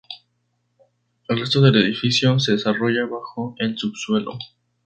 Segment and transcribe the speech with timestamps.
[1.27, 4.31] El resto del edificio se desarrolla bajo el subsuelo.